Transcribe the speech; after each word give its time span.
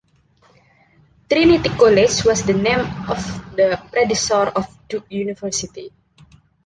Trinity 1.29 1.69
College 1.69 2.23
was 2.25 2.41
the 2.43 2.53
name 2.55 2.79
of 3.07 3.53
the 3.55 3.79
predecessor 3.91 4.47
of 4.47 4.65
Duke 4.87 5.05
University. 5.11 5.93